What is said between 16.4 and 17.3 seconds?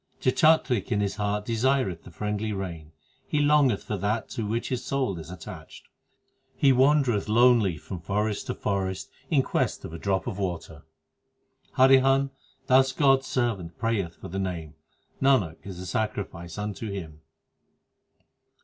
unto him.